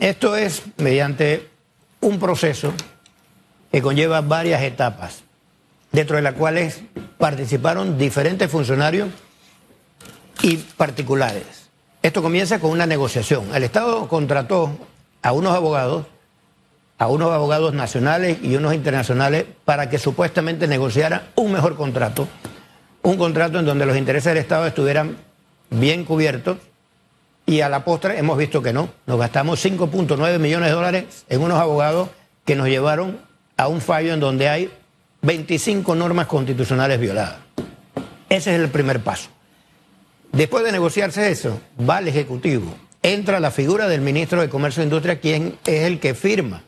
[0.00, 1.48] esto es mediante
[2.00, 2.72] un proceso
[3.72, 5.22] que conlleva varias etapas,
[5.92, 6.80] dentro de las cuales
[7.18, 9.08] participaron diferentes funcionarios
[10.42, 11.68] y particulares.
[12.02, 13.54] Esto comienza con una negociación.
[13.54, 14.70] El Estado contrató
[15.22, 16.06] a unos abogados,
[16.98, 22.28] a unos abogados nacionales y unos internacionales, para que supuestamente negociaran un mejor contrato,
[23.02, 25.16] un contrato en donde los intereses del Estado estuvieran
[25.70, 26.58] bien cubiertos
[27.48, 28.90] y a la postre hemos visto que no.
[29.06, 32.10] Nos gastamos 5.9 millones de dólares en unos abogados
[32.44, 33.18] que nos llevaron
[33.56, 34.70] a un fallo en donde hay
[35.22, 37.36] 25 normas constitucionales violadas.
[38.28, 39.30] Ese es el primer paso.
[40.30, 41.58] Después de negociarse eso,
[41.88, 46.00] va al Ejecutivo, entra la figura del ministro de Comercio e Industria, quien es el
[46.00, 46.62] que firma,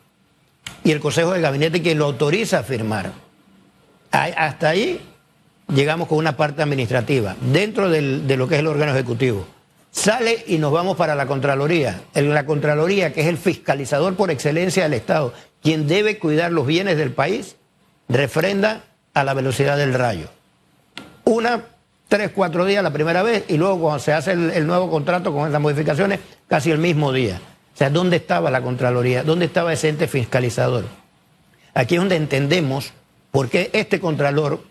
[0.83, 3.12] y el Consejo de Gabinete quien lo autoriza a firmar.
[4.10, 4.99] Hasta ahí
[5.69, 9.59] llegamos con una parte administrativa, dentro de lo que es el órgano ejecutivo.
[9.91, 12.01] Sale y nos vamos para la Contraloría.
[12.15, 15.33] La Contraloría, que es el fiscalizador por excelencia del Estado,
[15.63, 17.57] quien debe cuidar los bienes del país,
[18.09, 20.29] refrenda a la velocidad del rayo.
[21.24, 21.63] Una,
[22.09, 25.49] tres, cuatro días la primera vez y luego cuando se hace el, nuevo contrato con
[25.49, 27.41] esas modificaciones, casi el mismo día.
[27.75, 29.23] O sea, ¿dónde estaba la Contraloría?
[29.23, 30.85] ¿Dónde estaba ese ente fiscalizador?
[31.75, 32.93] Aquí es donde entendemos
[33.30, 34.63] por qué este Contralor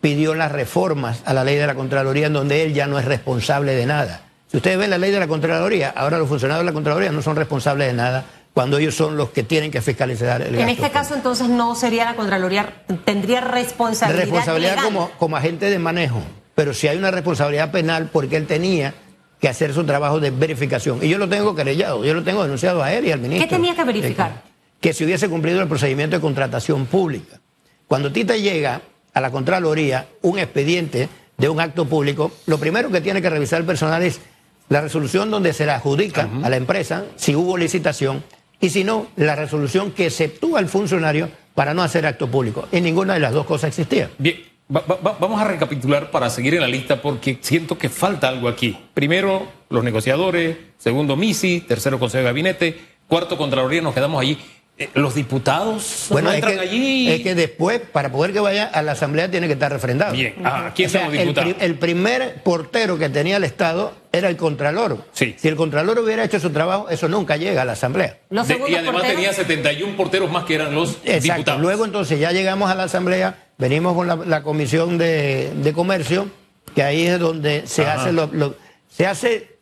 [0.00, 3.04] pidió las reformas a la ley de la Contraloría en donde él ya no es
[3.04, 4.27] responsable de nada.
[4.50, 7.20] Si ustedes ven la ley de la Contraloría, ahora los funcionarios de la Contraloría no
[7.20, 10.90] son responsables de nada cuando ellos son los que tienen que fiscalizar el En este
[10.90, 14.22] caso, entonces, no sería la Contraloría, tendría responsabilidad.
[14.24, 16.22] Responsabilidad como, como agente de manejo,
[16.54, 18.94] pero si hay una responsabilidad penal porque él tenía
[19.40, 20.98] que hacer su trabajo de verificación.
[21.02, 23.46] Y yo lo tengo querellado, yo lo tengo denunciado a él y al ministro.
[23.46, 24.42] ¿Qué tenía que verificar?
[24.80, 27.38] Que si hubiese cumplido el procedimiento de contratación pública.
[27.86, 28.80] Cuando Tita llega
[29.12, 33.60] a la Contraloría un expediente de un acto público, lo primero que tiene que revisar
[33.60, 34.20] el personal es
[34.68, 38.22] la resolución donde se la adjudica a la empresa, si hubo licitación,
[38.60, 42.68] y si no, la resolución que exceptúa al funcionario para no hacer acto público.
[42.72, 44.10] Y ninguna de las dos cosas existía.
[44.18, 44.36] Bien,
[44.68, 48.76] vamos a recapitular para seguir en la lista porque siento que falta algo aquí.
[48.94, 54.38] Primero, los negociadores, segundo, MISI, tercero, Consejo de Gabinete, cuarto, Contraloría, nos quedamos allí.
[54.80, 57.10] Eh, los diputados bueno, entran allí.
[57.10, 60.12] Es que después, para poder que vaya a la Asamblea, tiene que estar refrendado.
[60.12, 61.56] Bien, ah, ¿quién son los diputados?
[61.58, 65.04] El, primer portero que tenía el Estado era el Contralor.
[65.10, 65.34] Sí.
[65.36, 68.18] Si el Contralor hubiera hecho su trabajo, eso nunca llega a la Asamblea.
[68.30, 71.22] y además tenía 71 porteros más que eran los Exacto.
[71.22, 71.60] diputados.
[71.60, 76.28] Luego, entonces, ya llegamos a la Asamblea, venimos con la, Comisión de, Comercio,
[76.76, 78.54] que ahí es donde se hace lo,
[78.88, 79.58] se hace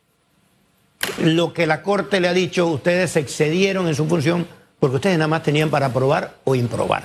[1.22, 4.46] lo que la Corte le ha dicho, ustedes se excedieron en su función
[4.78, 7.04] porque ustedes nada más tenían para aprobar o improbar.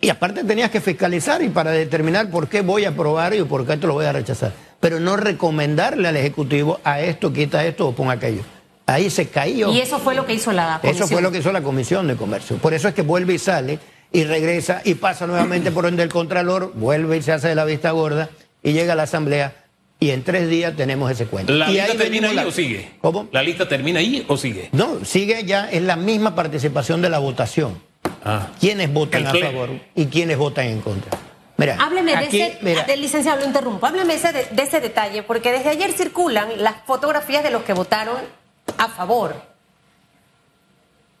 [0.00, 3.66] Y aparte tenías que fiscalizar y para determinar por qué voy a aprobar y por
[3.66, 4.52] qué esto lo voy a rechazar.
[4.80, 8.42] Pero no recomendarle al Ejecutivo a esto, quita esto o ponga aquello.
[8.86, 9.70] Ahí se cayó.
[9.70, 11.04] Y eso fue lo que hizo la Comisión.
[11.04, 12.56] Eso fue lo que hizo la Comisión de Comercio.
[12.56, 13.78] Por eso es que vuelve y sale
[14.10, 17.64] y regresa y pasa nuevamente por donde el Contralor, vuelve y se hace de la
[17.64, 18.30] vista gorda
[18.62, 19.59] y llega a la Asamblea
[20.00, 21.52] y en tres días tenemos ese cuento.
[21.52, 22.90] ¿La lista termina ahí o sigue?
[23.02, 23.28] ¿Cómo?
[23.30, 24.70] ¿La lista termina ahí o sigue?
[24.72, 27.82] No, sigue ya, es la misma participación de la votación.
[28.24, 28.48] Ah.
[28.58, 31.18] ¿Quiénes votan a favor y quiénes votan en contra?
[31.58, 35.68] Mira, Hábleme de ese, del licenciado, lo interrumpo, hábleme de, de ese detalle, porque desde
[35.68, 38.16] ayer circulan las fotografías de los que votaron
[38.78, 39.34] a favor,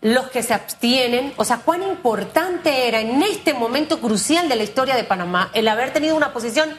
[0.00, 4.62] los que se abstienen, o sea, cuán importante era en este momento crucial de la
[4.62, 6.70] historia de Panamá el haber tenido una posición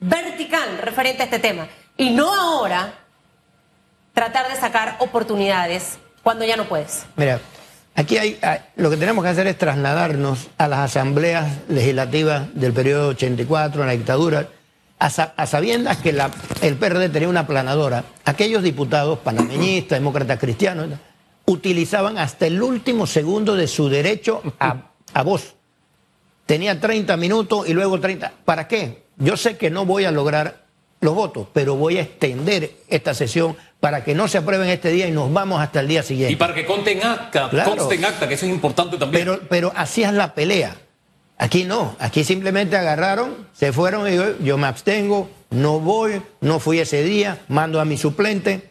[0.00, 1.68] vertical referente a este tema.
[1.96, 2.94] Y no ahora
[4.14, 7.04] tratar de sacar oportunidades cuando ya no puedes.
[7.16, 7.40] Mira,
[7.94, 8.38] aquí hay,
[8.76, 13.86] lo que tenemos que hacer es trasladarnos a las asambleas legislativas del periodo 84, en
[13.86, 14.48] la dictadura,
[14.98, 16.10] a, sabiendas que
[16.62, 18.04] el PRD tenía una planadora.
[18.24, 20.88] Aquellos diputados panameñistas, demócratas cristianos,
[21.46, 25.54] utilizaban hasta el último segundo de su derecho a, a voz.
[26.44, 28.32] Tenía 30 minutos y luego 30.
[28.44, 29.04] ¿Para qué?
[29.20, 30.64] Yo sé que no voy a lograr
[31.00, 35.06] los votos, pero voy a extender esta sesión para que no se aprueben este día
[35.06, 36.32] y nos vamos hasta el día siguiente.
[36.32, 39.24] Y para que conste en acta, conste en acta, que eso es importante también.
[39.24, 40.76] Pero, pero así es la pelea.
[41.38, 46.60] Aquí no, aquí simplemente agarraron, se fueron y yo, yo me abstengo, no voy, no
[46.60, 48.70] fui ese día, mando a mi suplente.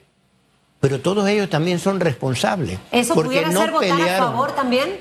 [0.80, 2.80] Pero todos ellos también son responsables.
[2.92, 5.00] ¿Eso porque pudiera no ser votar a favor también?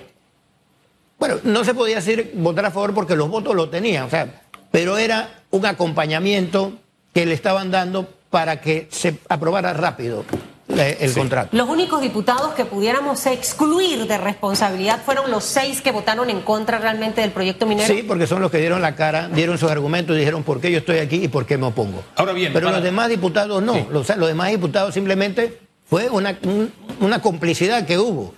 [1.19, 4.05] Bueno, no se podía decir votar a favor porque los votos lo tenían.
[4.05, 6.73] O sea, pero era un acompañamiento
[7.15, 10.25] que le estaban dando para que se aprobara rápido
[10.69, 11.57] el contrato.
[11.57, 16.79] Los únicos diputados que pudiéramos excluir de responsabilidad fueron los seis que votaron en contra
[16.79, 17.89] realmente del proyecto minero.
[17.93, 20.71] Sí, porque son los que dieron la cara, dieron sus argumentos y dijeron por qué
[20.71, 22.05] yo estoy aquí y por qué me opongo.
[22.17, 25.59] Ahora bien, pero los demás diputados no, los, los demás diputados simplemente
[25.89, 28.35] Fue una, un- una complicidad que hubo.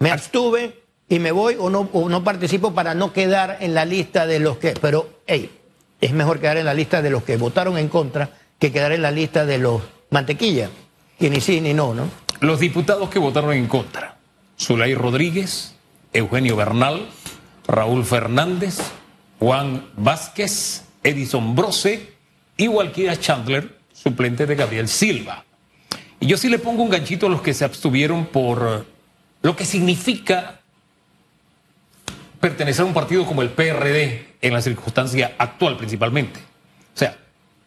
[0.00, 3.84] Me abstuve y me voy o no, o no participo para no quedar en la
[3.84, 4.74] lista de los que...
[4.80, 5.50] Pero, hey,
[6.00, 9.02] es mejor quedar en la lista de los que votaron en contra que quedar en
[9.02, 10.70] la lista de los mantequilla,
[11.18, 12.08] que ni sí ni no, ¿no?
[12.40, 14.18] Los diputados que votaron en contra,
[14.58, 15.74] Zulay Rodríguez,
[16.12, 17.06] Eugenio Bernal,
[17.66, 18.78] Raúl Fernández,
[19.38, 22.12] Juan Vázquez, Edison Brose
[22.56, 25.44] y Walquíria Chandler, suplente de Gabriel Silva.
[26.18, 28.84] Y yo sí le pongo un ganchito a los que se abstuvieron por
[29.42, 30.59] lo que significa
[32.40, 36.40] pertenecer a un partido como el PRD en la circunstancia actual principalmente.
[36.94, 37.16] O sea,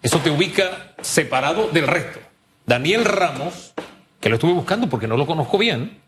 [0.01, 2.19] eso te ubica separado del resto.
[2.65, 3.73] Daniel Ramos,
[4.19, 5.99] que lo estuve buscando porque no lo conozco bien,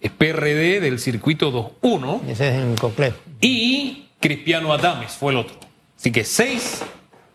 [0.00, 1.52] es PRD del circuito
[1.82, 3.16] 2-1 Ese es en complejo.
[3.40, 5.56] y Cristiano Adames fue el otro.
[5.98, 6.82] Así que seis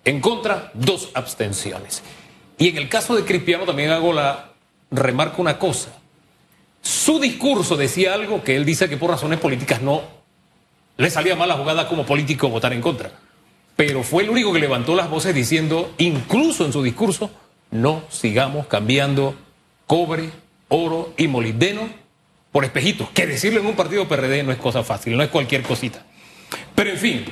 [0.03, 2.01] en contra, dos abstenciones.
[2.57, 4.51] Y en el caso de Cristiano también hago la
[4.89, 5.89] remarco una cosa.
[6.81, 10.01] Su discurso decía algo que él dice que por razones políticas no
[11.01, 13.12] le salía mal la jugada como político votar en contra.
[13.75, 17.31] Pero fue el único que levantó las voces diciendo, incluso en su discurso,
[17.71, 19.36] no sigamos cambiando
[19.88, 20.30] cobre,
[20.68, 21.89] oro y molibdeno
[22.51, 23.09] por espejitos.
[23.09, 26.06] Que decirlo en un partido PRD no es cosa fácil, no es cualquier cosita.
[26.75, 27.25] Pero en fin,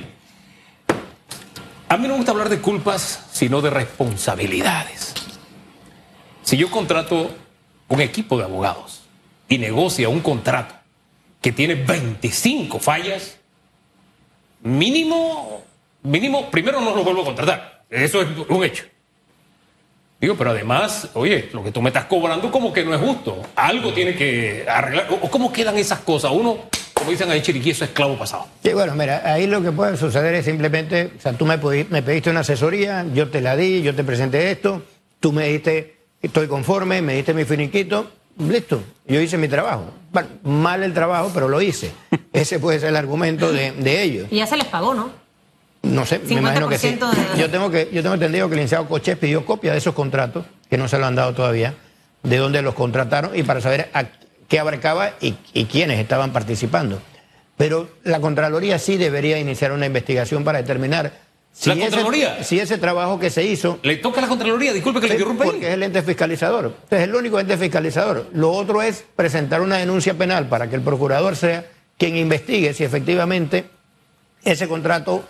[1.87, 5.13] a mí no me gusta hablar de culpas, sino de responsabilidades.
[6.41, 7.29] Si yo contrato
[7.87, 9.01] un equipo de abogados
[9.47, 10.73] y negocia un contrato
[11.39, 13.38] que tiene 25 fallas,
[14.61, 15.63] mínimo,
[16.03, 17.83] mínimo, primero no lo vuelvo a contratar.
[17.89, 18.85] Eso es un hecho.
[20.21, 23.41] Digo, pero además, oye, lo que tú me estás cobrando como que no es justo.
[23.55, 25.07] Algo tiene que arreglar.
[25.21, 26.31] ¿O cómo quedan esas cosas?
[26.33, 26.57] Uno,
[26.93, 28.45] como dicen ahí Chiriquí, es esclavo pasado.
[28.61, 31.57] Sí, bueno, mira, ahí lo que puede suceder es simplemente, o sea, tú me,
[31.89, 34.83] me pediste una asesoría, yo te la di, yo te presenté esto,
[35.21, 39.85] tú me dijiste, estoy conforme, me diste mi finiquito, listo, yo hice mi trabajo.
[40.11, 41.91] Bueno, mal el trabajo, pero lo hice.
[42.33, 44.27] Ese puede ser el argumento de, de ellos.
[44.31, 45.11] Y ya se les pagó, ¿no?
[45.81, 46.97] No sé, me imagino que sí.
[46.99, 49.77] 50% de- Yo tengo, que, yo tengo entendido que el licenciado Coches pidió copia de
[49.77, 51.73] esos contratos, que no se lo han dado todavía,
[52.23, 54.05] de dónde los contrataron y para saber a
[54.49, 57.01] qué abarcaba y, y quiénes estaban participando.
[57.55, 61.11] Pero la Contraloría sí debería iniciar una investigación para determinar
[61.51, 62.35] si, ¿La Contraloría?
[62.37, 65.13] Ese, si ese trabajo que se hizo Le toca a la Contraloría, disculpe que le
[65.15, 66.65] interrumpa porque es el ente fiscalizador.
[66.65, 68.27] Entonces, es el único ente fiscalizador.
[68.33, 71.65] Lo otro es presentar una denuncia penal para que el procurador sea
[71.97, 73.65] quien investigue si efectivamente
[74.45, 75.27] ese contrato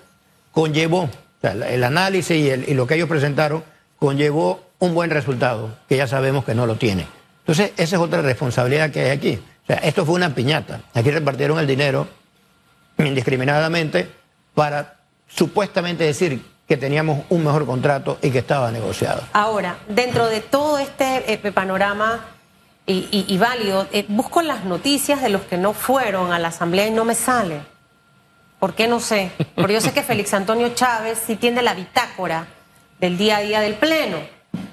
[0.51, 1.09] conllevó, o
[1.41, 3.63] sea, el análisis y, el- y lo que ellos presentaron
[3.97, 7.07] conllevó un buen resultado, que ya sabemos que no lo tiene.
[7.39, 9.39] Entonces, esa es otra responsabilidad que hay aquí.
[9.63, 10.81] O sea, esto fue una piñata.
[10.93, 12.07] Aquí repartieron el dinero
[12.97, 14.07] indiscriminadamente
[14.53, 14.98] para
[15.29, 19.23] supuestamente decir que teníamos un mejor contrato y que estaba negociado.
[19.33, 22.25] Ahora, dentro de todo este eh, panorama
[22.85, 26.49] y, y- y válido, eh, busco las noticias de los que no fueron a la
[26.49, 27.61] asamblea y no me sale.
[28.59, 28.87] ¿Por qué?
[28.87, 29.31] No sé.
[29.55, 32.47] Porque yo sé que Félix Antonio Chávez sí tiene la bitácora
[32.99, 34.17] del día a día del Pleno.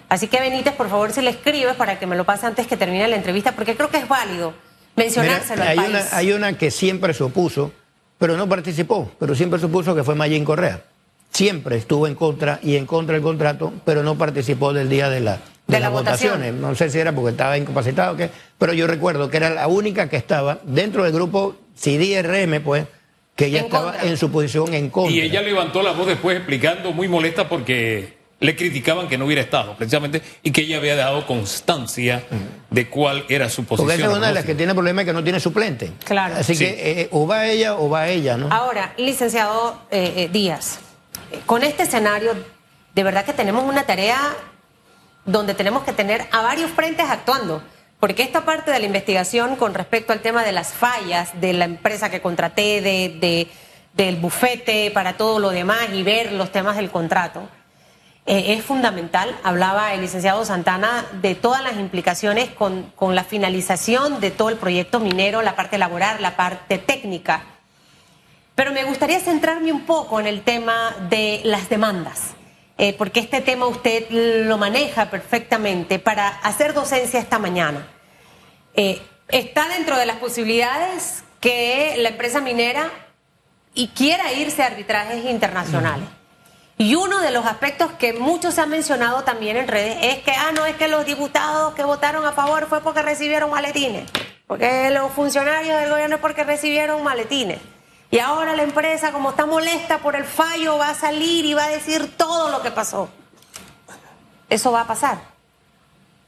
[0.09, 2.77] Así que Benítez, por favor, si le escribes para que me lo pase antes que
[2.77, 4.55] termine la entrevista, porque creo que es válido
[4.97, 5.89] mencionárselo Mira, al país.
[5.91, 7.73] una, hay una que siempre se opuso,
[8.19, 10.83] pero no participó, pero siempre se opuso que fue Mayín Correa.
[11.31, 15.21] Siempre estuvo en contra y en contra del contrato, pero no participó del día de,
[15.21, 16.33] la, de, De la las votación.
[16.35, 16.61] votaciones.
[16.61, 19.67] No sé si era porque estaba incapacitado o qué, pero yo recuerdo que era la
[19.67, 22.87] única que estaba dentro del grupo CIDRM, pues,
[23.35, 24.09] que ya En estaba contra.
[24.09, 25.13] en su posición en contra.
[25.15, 29.41] Y ella levantó la voz después explicando, muy molesta porque le criticaban que no hubiera
[29.41, 32.25] estado, precisamente, y que ella había dado constancia
[32.71, 33.87] de cuál era su posición.
[33.89, 35.93] Porque esa es una de las que tiene problemas que no tiene suplente.
[36.05, 36.35] Claro.
[36.37, 36.65] Así Sí.
[36.67, 38.49] que eh, o va ella o va ella, ¿no?
[38.53, 40.79] Ahora, licenciado eh, eh, Díaz,
[41.47, 42.33] con este escenario,
[42.95, 44.19] de verdad que tenemos una tarea
[45.25, 47.63] donde tenemos que tener a varios frentes actuando.
[47.99, 51.65] Porque esta parte de la investigación con respecto al tema de las fallas de la
[51.65, 53.49] empresa que contraté, de, de-
[53.95, 57.49] del bufete para todo lo demás y ver los temas del contrato,
[58.27, 59.37] eh, es fundamental.
[59.45, 64.57] Hablaba el licenciado Santana de todas las implicaciones con, con la finalización de todo el
[64.57, 67.45] proyecto minero, la parte laboral, la parte técnica.
[68.57, 72.35] Pero me gustaría centrarme un poco en el tema de las demandas,
[72.79, 77.87] eh, porque este tema usted lo maneja perfectamente para hacer docencia esta mañana.
[78.75, 82.91] Eh, está dentro de las posibilidades que la empresa minera
[83.75, 86.09] y quiera irse a arbitrajes internacionales.
[86.79, 90.33] Y uno de los aspectos que muchos se han mencionado también en redes es que,
[90.33, 94.11] ah, no, es que los diputados que votaron a favor fue porque recibieron maletines.
[94.47, 97.61] Porque los funcionarios del gobierno es porque recibieron maletines.
[98.11, 101.65] Y ahora la empresa, como está molesta por el fallo, va a salir y va
[101.65, 103.09] a decir todo lo que pasó.
[104.51, 105.19] Eso va a pasar.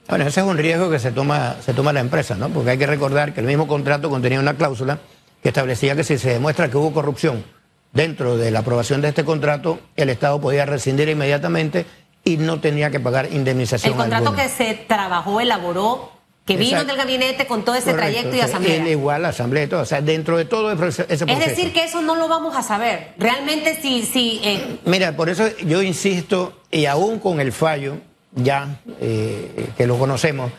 [0.09, 2.49] Bueno, ese es un riesgo que se toma, se toma la empresa, ¿no?
[2.49, 4.99] Porque hay que recordar que el mismo contrato contenía una cláusula
[5.43, 7.45] que establecía que si se demuestra que hubo corrupción
[7.93, 11.87] dentro de la aprobación de este contrato, el Estado podía rescindir inmediatamente
[12.25, 13.93] y no tenía que pagar indemnización.
[13.93, 14.43] El contrato alguna.
[14.43, 16.13] que se trabajó, elaboró,
[16.45, 18.89] que vino del gabinete con todo ese Correcto, trayecto y asamblea.
[18.89, 19.83] Igual, asamblea y todo.
[19.83, 21.27] O sea, dentro de todo ese proceso.
[21.27, 23.13] Es decir, que eso no lo vamos a saber.
[23.19, 27.99] Realmente, si, si eh, Mira, por eso yo insisto, y aún con el fallo,
[28.35, 30.51] ya eh, que lo conocemos,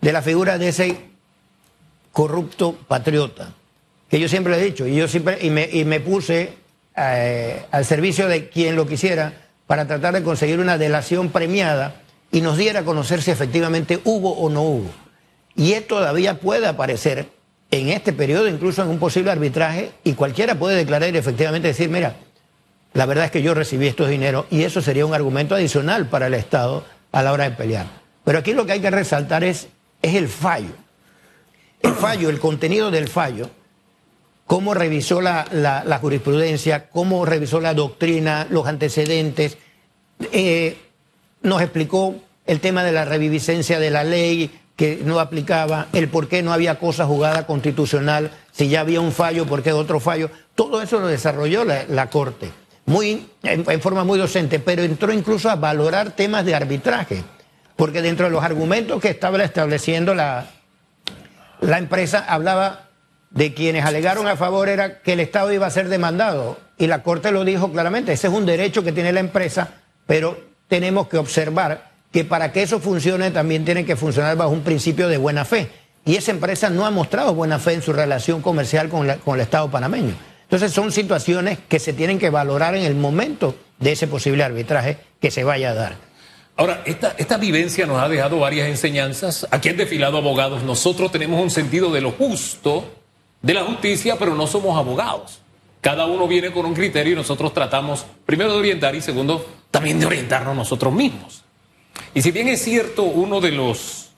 [0.00, 0.96] de la figura de ese
[2.12, 3.52] corrupto patriota,
[4.08, 6.54] que yo siempre le he dicho, y yo siempre, y me, y me puse
[6.96, 9.32] eh, al servicio de quien lo quisiera
[9.66, 11.96] para tratar de conseguir una delación premiada
[12.32, 14.90] y nos diera a conocer si efectivamente hubo o no hubo.
[15.54, 17.28] Y esto todavía puede aparecer
[17.70, 21.88] en este periodo, incluso en un posible arbitraje, y cualquiera puede declarar y efectivamente decir,
[21.88, 22.16] mira,
[22.92, 26.28] la verdad es que yo recibí estos dineros y eso sería un argumento adicional para
[26.28, 27.86] el Estado a la hora de pelear.
[28.24, 29.68] Pero aquí lo que hay que resaltar es,
[30.02, 30.72] es el fallo.
[31.82, 33.50] El fallo, el contenido del fallo,
[34.46, 39.58] cómo revisó la, jurisprudencia, cómo revisó la doctrina, los antecedentes,
[40.32, 40.78] eh,
[41.42, 42.14] nos explicó
[42.46, 46.52] el tema de la reviviscencia de la ley que no aplicaba, el por qué no
[46.52, 50.30] había cosa jugada constitucional, si ya había un fallo, por qué otro fallo.
[50.54, 52.50] Todo eso lo desarrolló la, la Corte,
[52.84, 57.24] muy, en, en forma muy docente, pero entró incluso a valorar temas de arbitraje,
[57.74, 60.46] porque dentro de los argumentos que estaba estableciendo la,
[61.60, 62.85] la empresa hablaba
[63.36, 66.58] de quienes alegaron a favor era que el Estado iba a ser demandado.
[66.78, 69.74] Y la Corte lo dijo claramente, ese es un derecho que tiene la empresa,
[70.06, 74.62] pero tenemos que observar que para que eso funcione también tiene que funcionar bajo un
[74.62, 75.68] principio de buena fe.
[76.06, 79.70] Y esa empresa no ha mostrado buena fe en su relación comercial con, el Estado
[79.70, 80.14] panameño.
[80.44, 84.96] Entonces son situaciones que se tienen que valorar en el momento de ese posible arbitraje
[85.20, 85.96] que se vaya a dar.
[86.56, 89.46] Ahora, esta, esta vivencia nos ha dejado varias enseñanzas.
[89.50, 90.62] Aquí han desfilado abogados.
[90.62, 92.84] Nosotros tenemos un sentido de lo justo,
[93.42, 95.40] de la justicia, pero no somos abogados.
[95.80, 100.00] Cada uno viene con un criterio y nosotros tratamos, primero, de orientar y segundo, también
[100.00, 101.44] de orientarnos nosotros mismos.
[102.12, 104.08] Y si bien es cierto, uno de los,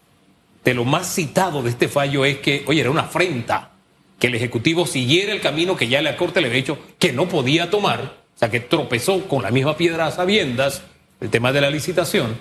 [0.64, 3.72] de más citado de este fallo es que, oye, era una afrenta
[4.18, 7.28] que el Ejecutivo siguiera el camino que ya la Corte le había dicho que no
[7.28, 8.00] podía tomar,
[8.34, 10.82] o sea, que tropezó con la misma piedra a sabiendas,
[11.20, 12.38] el tema de la licitación.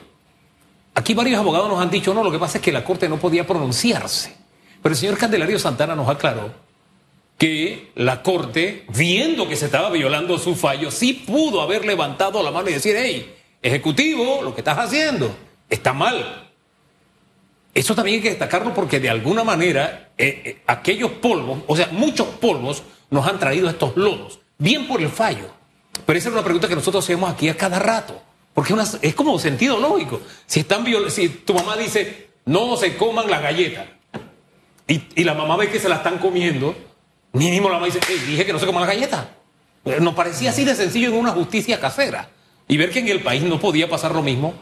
[0.96, 3.18] Aquí varios abogados nos han dicho, no, lo que pasa es que la Corte no
[3.18, 4.36] podía pronunciarse.
[4.82, 6.67] Pero el señor Candelario Santana nos aclaró
[7.38, 12.52] que la Corte, viendo que se estaba violando su fallo, sí pudo haber levantado la
[12.52, 15.36] mano y decir, hey, Ejecutivo, lo que estás haciendo
[15.70, 16.50] está mal.
[17.74, 21.90] Eso también hay que destacarlo porque de alguna manera eh, eh, aquellos polvos, o sea,
[21.92, 25.50] muchos polvos nos han traído estos lodos, bien por el fallo.
[26.06, 28.22] Pero esa es una pregunta que nosotros hacemos aquí a cada rato,
[28.54, 30.22] porque es, como sentido lógico.
[30.46, 33.88] Si, están viol- si tu mamá dice, no se coman las galletas,
[34.88, 36.76] y, y la mamá ve que se la están comiendo,
[37.38, 39.26] mínimo la mamá dice, "Ey, dije que no se coman las galletas.
[39.86, 42.30] Eh, Nos parecía así de sencillo en una justicia casera.
[42.68, 44.54] Y ver que en el país no podía pasar lo mismo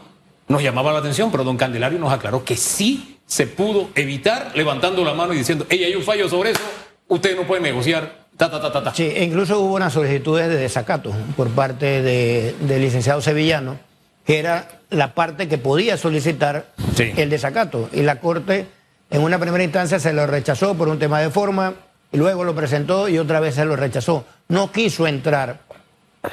[0.48, 5.02] nos llamaba la atención, pero don Candelario nos aclaró que sí se pudo evitar levantando
[5.04, 6.60] la mano y diciendo, hey, hay un fallo sobre eso,
[7.08, 8.94] ustedes no pueden negociar, ta, ta, ta, ta, ta.
[8.94, 13.76] Sí, e incluso hubo unas solicitudes de desacato por parte de- del licenciado Sevillano,
[14.24, 17.12] que era la parte que podía solicitar Sí.
[17.16, 17.90] el desacato.
[17.92, 18.66] Y la Corte,
[19.10, 21.74] en una primera instancia, se lo rechazó por un tema de forma,
[22.12, 24.24] y luego lo presentó y otra vez se lo rechazó.
[24.48, 25.60] No quiso entrar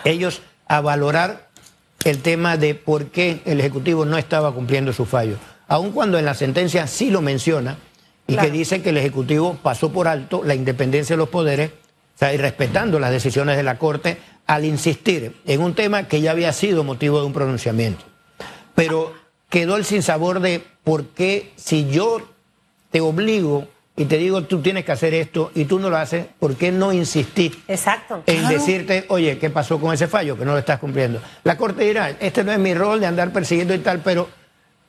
[0.04, 1.50] ellos a valorar
[2.04, 5.38] el tema de por qué el Ejecutivo no estaba cumpliendo su fallo.
[5.68, 7.78] Aun cuando en la sentencia sí lo menciona
[8.28, 8.48] y Claro.
[8.48, 11.72] que dice que el Ejecutivo pasó por alto la independencia de los poderes,
[12.16, 16.22] o sea, y respetando las decisiones de la Corte, al insistir en un tema que
[16.22, 18.04] ya había sido motivo de un pronunciamiento.
[18.76, 19.14] Pero
[19.50, 22.22] quedó el sinsabor de por qué si yo
[22.92, 26.26] te obligo y te digo tú tienes que hacer esto y tú no lo haces,
[26.40, 28.24] ¿por qué no insistí exacto.
[28.26, 28.58] en Claro.
[28.58, 30.38] decirte, oye, ¿qué pasó con ese fallo?
[30.38, 31.22] Que no lo estás cumpliendo.
[31.44, 34.28] La Corte dirá, este no es mi rol de andar persiguiendo y tal, pero,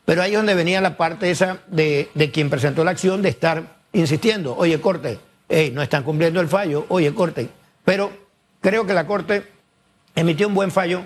[0.04, 3.28] pero ahí es donde venía la parte esa de, de quien presentó la acción de
[3.28, 5.18] estar insistiendo, oye, Corte,
[5.48, 7.48] hey, no están cumpliendo el fallo, oye, Corte.
[7.84, 8.10] Pero
[8.60, 9.44] creo que la Corte
[10.14, 11.04] emitió un buen fallo,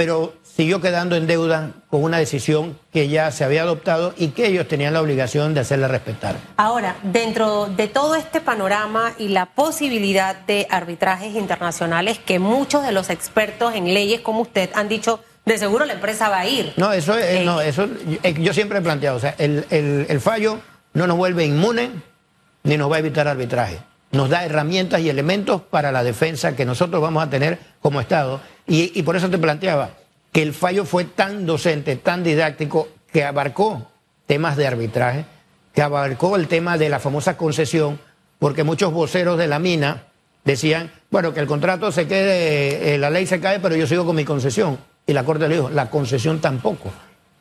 [0.00, 4.46] pero siguió quedando en deuda con una decisión que ya se había adoptado y que
[4.46, 6.36] ellos tenían la obligación de hacerla respetar.
[6.56, 12.92] Ahora, dentro de todo este panorama y la posibilidad de arbitrajes internacionales que muchos de
[12.92, 16.72] los expertos en leyes como usted han dicho, de seguro la empresa va a ir.
[16.78, 17.86] No, eso es, Eh, no, eso
[18.22, 20.60] eh, yo siempre he planteado, o sea, el, el- el fallo
[20.94, 21.90] no nos vuelve inmune
[22.62, 23.80] ni nos va a evitar arbitraje.
[24.12, 28.40] Nos da herramientas y elementos para la defensa que nosotros vamos a tener como Estado.
[28.70, 29.90] Y, y por eso te planteaba
[30.32, 33.90] que el fallo fue tan docente, tan didáctico, que abarcó
[34.26, 35.24] temas de arbitraje,
[35.74, 37.98] que abarcó el tema de la famosa concesión,
[38.38, 40.04] porque muchos voceros de la mina
[40.44, 44.06] decían, bueno, que el contrato se quede, eh, la ley se cae, pero yo sigo
[44.06, 44.78] con mi concesión.
[45.04, 46.92] Y la Corte le dijo, la concesión tampoco.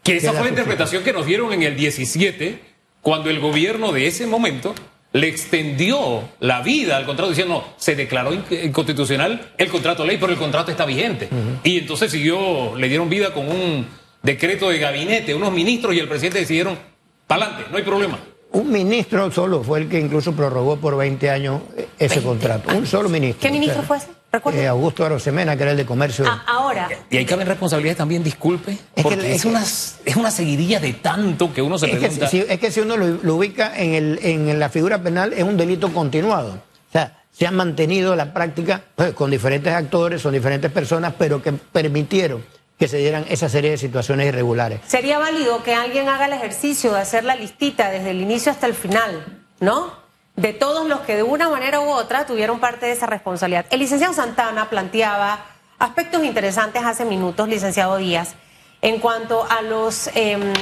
[0.04, 2.60] Que esa fue la interpretación que nos dieron en el 17,
[3.02, 4.74] cuando el gobierno de ese momento
[5.12, 10.18] le extendió la vida al contrato diciendo, no, se declaró in- inconstitucional el contrato ley,
[10.20, 11.30] pero el contrato está vigente.
[11.64, 13.88] Y entonces siguió, le dieron vida con un
[14.22, 16.78] decreto de gabinete, unos ministros y el presidente decidieron,
[17.26, 18.20] para adelante, no hay problema.
[18.52, 22.76] Un ministro solo fue el que incluso prorrogó por 20 años eh, ese 20 contrato.
[22.76, 23.42] Un solo ministro.
[23.42, 24.08] ¿Qué ministro O sea, fue ese?
[24.32, 24.60] ¿Recuerda?
[24.62, 26.26] eh, Augusto Arosemena, que era el de comercio.
[26.28, 30.32] Ah, ahora, Y ahí caben responsabilidades también, disculpe, porque es, es que- una, es una
[30.32, 32.28] seguidilla de tanto que uno se Es que, pregunta.
[32.28, 35.44] si, es que si uno lo, lo ubica en, el, en la figura penal es
[35.44, 36.54] un delito continuado.
[36.54, 41.42] O sea, se ha mantenido la práctica pues, con diferentes actores, son diferentes personas, pero
[41.42, 42.44] que permitieron
[42.80, 44.80] que se dieran esa serie de situaciones irregulares.
[44.88, 48.68] sería válido que alguien haga el ejercicio de hacer la listita desde el inicio hasta
[48.68, 49.92] el final, ¿no?
[50.38, 53.66] De todos los que de una manera u otra tuvieron parte de esa responsabilidad.
[53.70, 55.46] El licenciado Santana planteaba
[55.78, 58.36] aspectos interesantes hace minutos, licenciado Díaz,
[58.82, 60.54] en cuanto a los em,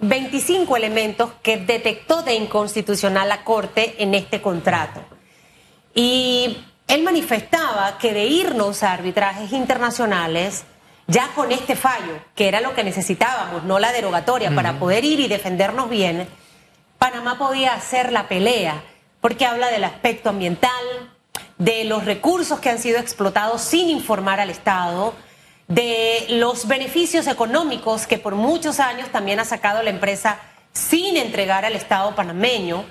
[0.00, 5.00] 25 elementos que detectó de inconstitucional la Corte en este contrato.
[5.96, 10.64] Y él manifestaba que de irnos a arbitrajes internacionales,
[11.08, 15.20] ya con este fallo, que era lo que necesitábamos, no la derogatoria, para poder ir
[15.20, 16.28] y defendernos bien,
[16.98, 18.84] Panamá podía hacer la pelea,
[19.22, 20.70] porque habla del aspecto ambiental,
[21.56, 25.14] de los recursos que han sido explotados sin informar al Estado,
[25.66, 30.38] de los beneficios económicos que por muchos años también ha sacado la empresa
[30.72, 32.84] sin entregar al Estado panameño.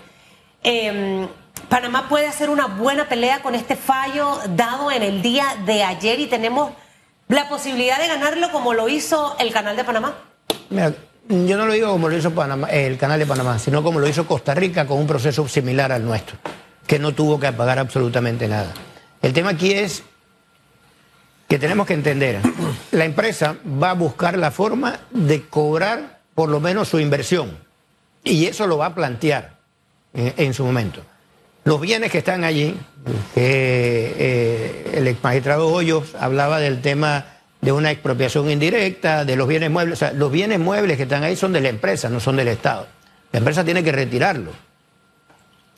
[0.63, 1.27] Eh,
[1.69, 6.19] Panamá puede hacer una buena pelea con este fallo dado en el día de ayer
[6.19, 6.71] y tenemos
[7.27, 10.15] la posibilidad de ganarlo como lo hizo el Canal de Panamá.
[10.69, 10.93] Mira,
[11.29, 14.07] yo no lo digo como lo hizo Panamá- el canal de Panamá, sino como lo
[14.07, 16.37] hizo Costa Rica con un proceso similar al nuestro,
[16.85, 18.73] que no tuvo que pagar absolutamente nada.
[19.21, 20.03] El tema aquí es
[21.49, 22.39] que tenemos que entender,
[22.91, 27.57] la empresa va a buscar la forma de cobrar por lo menos su inversión,
[28.23, 29.57] y eso lo va a plantear
[30.13, 31.01] en, en su momento.
[31.67, 32.77] Los bienes que están allí,
[33.35, 37.25] que eh, el ex magistrado Hoyos hablaba del tema
[37.59, 39.97] de una expropiación indirecta, de los bienes muebles.
[39.97, 42.47] O sea, los bienes muebles que están ahí son de la empresa, no son del
[42.47, 42.87] Estado.
[43.33, 44.53] La empresa tiene que retirarlos.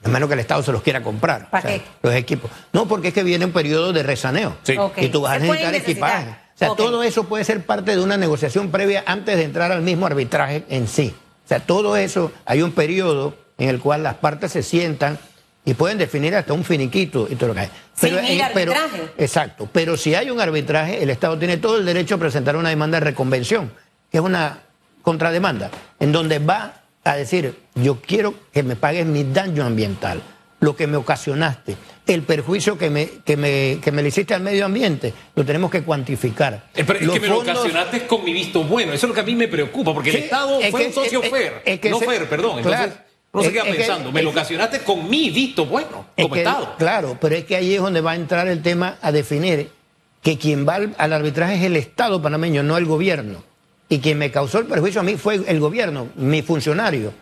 [0.03, 1.49] A menos que el Estado se los quiera comprar.
[1.49, 1.81] ¿Para qué?
[2.03, 2.51] Los equipos.
[2.71, 4.57] No, porque es que viene un periodo de resaneo.
[4.61, 4.77] Sí.
[4.77, 4.99] Ok.
[4.99, 6.09] Y tú vas a necesitar necesitar.
[6.11, 6.29] equipaje.
[6.53, 9.81] O sea, todo eso puede ser parte de una negociación previa antes de entrar al
[9.81, 11.15] mismo arbitraje en sí.
[11.45, 15.17] O sea, todo eso, hay un periodo en el cual las partes se sientan
[15.65, 17.69] y pueden definir hasta un finiquito y todo lo que hay.
[17.95, 19.09] Sin ir eh, a arbitraje.
[19.17, 19.69] exacto.
[19.71, 22.99] Pero si hay un arbitraje, el Estado tiene todo el derecho a presentar una demanda
[22.99, 23.71] de reconvención,
[24.11, 24.59] que es una
[25.01, 25.69] contrademanda,
[25.99, 30.21] en donde va a decir, yo quiero que me pagues mi daño ambiental,
[30.59, 31.75] lo que me ocasionaste,
[32.07, 35.69] el perjuicio que me, que me, que me le hiciste al medio ambiente, lo tenemos
[35.71, 36.69] que cuantificar.
[36.75, 38.91] Eh, pero es Los que me lo fondos- ocasionaste con mi visto bueno.
[38.93, 40.87] Eso es lo que a mí me preocupa, porque Sí, el Estado es fue que-
[40.87, 41.53] un socio es- fair.
[41.65, 42.57] es que no se- fair, perdón.
[42.57, 43.08] Entonces, claro.
[43.33, 44.11] No se queda es que- pensando.
[44.11, 46.75] me lo ocasionaste con mi visto bueno, Es como que- Estado.
[46.77, 49.69] Claro, pero es que ahí es donde va a entrar el tema a definir
[50.21, 53.43] que quien va al, al arbitraje es el Estado panameño, no el gobierno.
[53.87, 57.13] Y quien me causó el perjuicio a mí fue el gobierno, mi funcionario,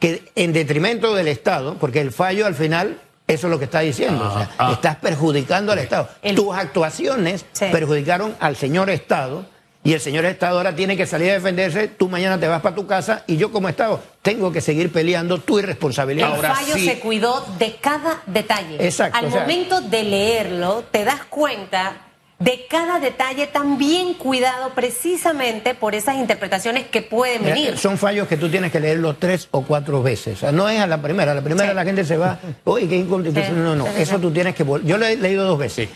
[0.00, 3.80] que en detrimento del Estado, porque el fallo al final, eso es lo que está
[3.80, 4.72] diciendo, o sea, ah.
[4.72, 6.08] estás perjudicando al Estado.
[6.22, 7.66] El- Tus actuaciones Sí.
[7.70, 9.46] perjudicaron al señor Estado.
[9.86, 12.74] Y el señor Estado ahora tiene que salir a defenderse, tú mañana te vas para
[12.74, 16.28] tu casa y yo como Estado tengo que seguir peleando tu irresponsabilidad.
[16.30, 16.86] El Ahora fallo sí.
[16.86, 18.84] se cuidó de cada detalle.
[18.84, 21.98] Exacto, Al o sea- momento de leerlo, te das cuenta
[22.40, 27.78] de cada detalle tan bien cuidado precisamente por esas interpretaciones que pueden venir.
[27.78, 30.38] Son fallos que tú tienes que leerlo tres o cuatro veces.
[30.38, 31.30] O sea, no es a la primera.
[31.30, 31.74] A la primera Sí.
[31.76, 33.54] la gente se va, oye, qué inconstitucional.
[33.54, 34.64] Sí, No, no, eso tú tienes que...
[34.84, 35.88] Yo lo he leído dos veces.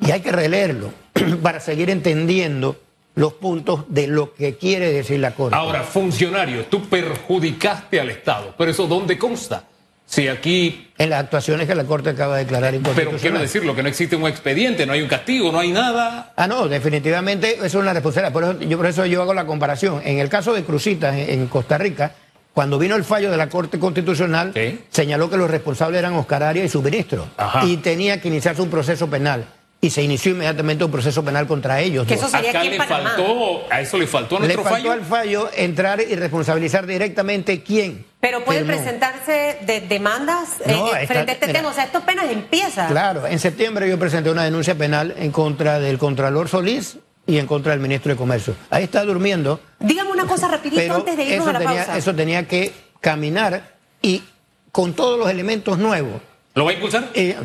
[0.00, 0.92] Y hay que releerlo
[1.42, 2.76] para seguir entendiendo
[3.14, 5.54] los puntos de lo que quiere decir la Corte.
[5.56, 8.54] Ahora, funcionario, tú perjudicaste al Estado.
[8.56, 9.64] Pero eso, ¿dónde consta?
[10.06, 10.88] Si aquí.
[10.98, 13.20] En las actuaciones que la Corte acaba de declarar Pero inconstitucional.
[13.20, 16.32] quiero decirlo, que no existe un expediente, no hay un castigo, no hay nada.
[16.36, 18.32] Ah, no, definitivamente eso es una responsabilidad.
[18.32, 20.02] Por eso, yo, por eso yo hago la comparación.
[20.04, 22.12] En el caso de Cruzitas, en, en Costa Rica,
[22.52, 24.80] cuando vino el fallo de la Corte Constitucional, Sí.
[24.90, 27.26] señaló que los responsables eran Oscar Arias y su ministro.
[27.38, 27.64] Ajá.
[27.64, 29.46] Y tenía que iniciarse un proceso penal.
[29.84, 32.06] Y se inició inmediatamente un proceso penal contra ellos.
[32.06, 34.92] Que eso sería Acá le faltó, a eso le faltó a Le nuestro faltó fallo.
[34.92, 38.06] al fallo entrar y responsabilizar directamente quién.
[38.20, 38.80] Pero pueden firmó.
[38.80, 41.58] presentarse de demandas eh, No, eh, está- frente a este mira.
[41.58, 41.70] tema.
[41.70, 42.86] O sea, esto apenas empieza.
[42.86, 47.48] Claro, en septiembre yo presenté una denuncia penal en contra del Contralor Solís y en
[47.48, 48.54] contra del ministro de Comercio.
[48.70, 49.58] Ahí está durmiendo.
[49.80, 51.98] Dígame una cosa rapidito pero antes de irnos eso a la tenía, pausa.
[51.98, 54.22] Eso tenía que caminar y
[54.70, 56.22] con todos los elementos nuevos.
[56.54, 57.08] ¿Lo va a impulsar?
[57.14, 57.36] Eh,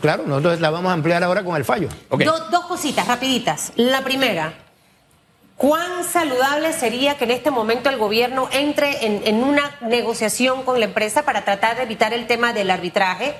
[0.00, 1.88] claro, nosotros la vamos a ampliar ahora con el fallo.
[2.10, 3.72] Do- dos cositas rapiditas.
[3.76, 4.54] La primera,
[5.56, 10.80] ¿cuán saludable sería que en este momento el gobierno entre en, en una negociación con
[10.80, 13.34] la empresa para tratar de evitar el tema del arbitraje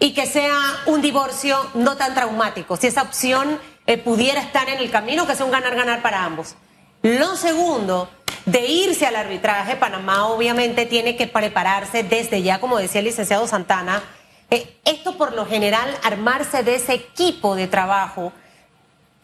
[0.00, 2.76] y que sea un divorcio no tan traumático?
[2.76, 6.56] Si esa opción eh, pudiera estar en el camino, que sea un ganar-ganar para ambos.
[7.02, 8.10] Lo segundo,
[8.46, 13.46] de irse al arbitraje, Panamá obviamente tiene que prepararse desde ya, como decía el licenciado
[13.46, 14.02] Santana,
[14.50, 18.32] eh, esto por lo general, armarse de ese equipo de trabajo.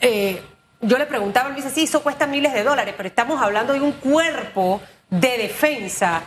[0.00, 0.42] eh,
[0.82, 3.80] yo le preguntaba, me dice, sí, eso cuesta miles de dólares, pero estamos hablando de
[3.80, 4.80] un cuerpo
[5.10, 6.22] de defensa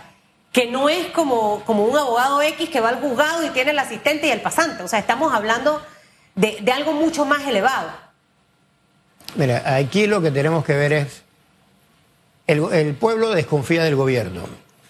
[0.51, 3.79] que no es como, como un abogado X que va al juzgado y tiene el
[3.79, 4.83] asistente y el pasante.
[4.83, 5.81] O sea, estamos hablando
[6.35, 7.89] de, algo mucho más elevado.
[9.35, 11.23] Mira, aquí lo que tenemos que ver es,
[12.45, 14.43] el pueblo desconfía del gobierno.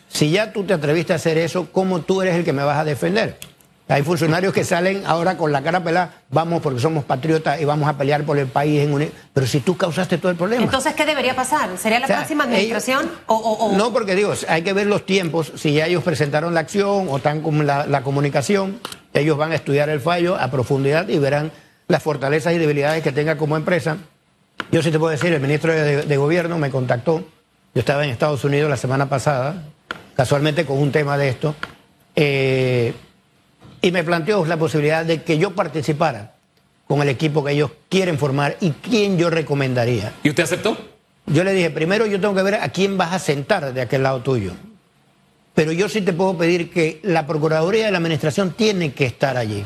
[0.09, 2.77] Si ya tú te atreviste a hacer eso, ¿cómo tú eres el que me vas
[2.77, 3.39] a defender?
[3.89, 7.87] Hay funcionarios que salen ahora con la cara pelada, vamos porque somos patriotas y vamos
[7.89, 9.11] a pelear por el país en un...
[9.33, 10.63] Pero si tú causaste todo el problema.
[10.63, 11.69] Entonces, ¿qué debería pasar?
[11.77, 13.11] ¿Sería la O sea, próxima ellos- administración?
[13.27, 16.53] o, o- o- No, porque digo, hay que ver los tiempos, si ya ellos presentaron
[16.53, 18.79] la acción o están con la, la comunicación,
[19.13, 21.51] ellos van a estudiar el fallo a profundidad y verán
[21.89, 23.97] las fortalezas y debilidades que tenga como empresa.
[24.71, 27.19] Yo sí te puedo decir, el ministro de, de Gobierno me contactó,
[27.75, 29.61] yo estaba en Estados Unidos la semana pasada,
[30.15, 31.53] casualmente con un tema de esto,
[32.15, 32.93] eh,
[33.83, 36.31] y me planteó la posibilidad de que yo participara
[36.87, 40.13] con el equipo que ellos quieren formar y quién yo recomendaría.
[40.23, 40.77] ¿Y usted aceptó?
[41.25, 44.03] Yo le dije, primero yo tengo que ver a quién vas a sentar de aquel
[44.03, 44.53] lado tuyo.
[45.53, 49.35] Pero yo sí te puedo pedir que la Procuraduría de la Administración tiene que estar
[49.35, 49.65] allí.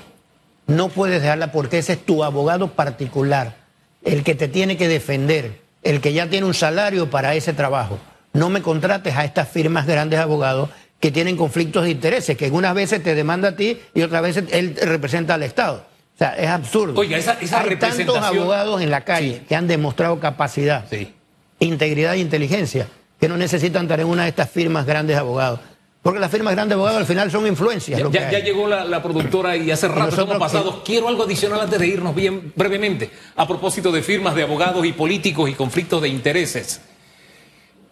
[0.65, 3.55] No puedes dejarla porque ese es tu abogado particular,
[4.03, 7.99] el que te tiene que defender, el que ya tiene un salario para ese trabajo.
[8.33, 12.49] No me contrates a estas firmas grandes de abogados que tienen conflictos de intereses, que
[12.49, 15.85] unas veces te demanda a ti y otras veces él representa al Estado.
[16.15, 16.99] O sea, es absurdo.
[16.99, 19.45] Oiga, esa- esa Hay tantos abogados en la calle Sí.
[19.47, 21.13] que han demostrado capacidad Sí.
[21.59, 22.87] integridad e inteligencia,
[23.19, 25.59] que no necesitan estar en una de estas firmas grandes de abogados.
[26.01, 27.99] Porque las firmas grandes de abogados al final son influencias.
[27.99, 30.75] Ya, lo que ya- llegó la, la productora y hace rato nosotros estamos pasados.
[30.77, 33.11] que- Quiero algo adicional antes de irnos bien brevemente.
[33.35, 36.79] A propósito de firmas de abogados y políticos y conflictos de intereses.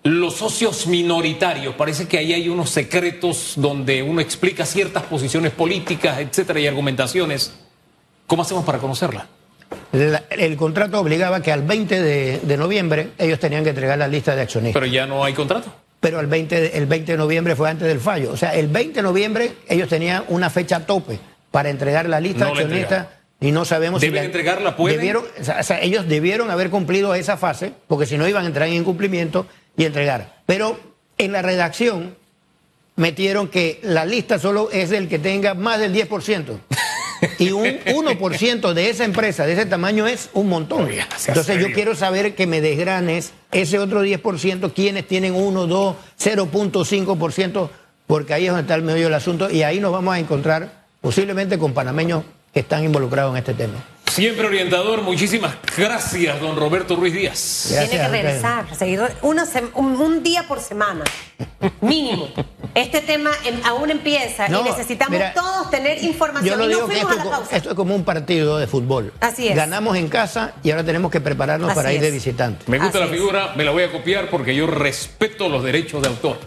[0.06, 6.20] Los socios minoritarios, parece que ahí hay unos secretos donde uno explica ciertas posiciones políticas,
[6.20, 7.54] etcétera, y argumentaciones.
[8.28, 9.26] ¿Cómo hacemos para conocerla?
[9.92, 14.08] La- el contrato obligaba que al 20 de, de noviembre ellos tenían que entregar la
[14.08, 14.80] lista de accionistas.
[14.80, 15.74] Pero ya no hay contrato.
[16.02, 18.32] Pero el 20, de- el 20 de noviembre fue antes del fallo.
[18.32, 21.18] O sea, el 20 de noviembre ellos tenían una fecha tope
[21.50, 23.08] para entregar la lista No de accionistas
[23.42, 24.76] y no sabemos si ¿Deben la- entregarla?
[24.78, 24.98] ¿Pueden?
[25.00, 28.68] Debieron, o sea, ellos debieron haber cumplido esa fase porque si no iban a entrar
[28.68, 30.42] en incumplimiento y entregar.
[30.46, 30.80] Pero
[31.18, 32.16] en la redacción
[32.96, 36.60] metieron que la lista solo es el que tenga más del 10%.
[37.40, 40.90] Y un 1% de esa empresa, de ese tamaño, es un montón.
[41.28, 47.70] Entonces yo quiero saber que me desgranes ese otro 10%, quiénes tienen 1, 2, 0.5%,
[48.06, 50.86] porque ahí es donde está el medio del asunto y ahí nos vamos a encontrar
[51.02, 53.84] posiblemente con panameños que están involucrados en este tema.
[54.16, 57.68] Siempre orientador, muchísimas gracias, don Roberto Ruiz Díaz.
[57.70, 61.04] Gracias, Tiene que regresar, seguir una sem- un, un día por semana,
[61.82, 62.30] mínimo.
[62.74, 66.58] Este tema em- aún empieza No, y necesitamos mira, todos tener Yo información.
[66.58, 67.58] lo y nos digo que fuimos esto, a la es co- pausa.
[67.58, 69.12] esto es como un partido de fútbol.
[69.20, 69.56] Así es.
[69.56, 72.64] Ganamos en casa y ahora tenemos que prepararnos Así para ir de visitante.
[72.68, 73.20] Me gusta Así la es.
[73.20, 76.40] figura, me la voy a copiar porque yo respeto los derechos de autor.